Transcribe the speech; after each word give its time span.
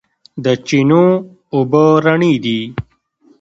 د 0.43 0.45
چینو 0.67 1.05
اوبه 1.55 1.83
رڼې 2.05 2.33
دي 2.43 2.61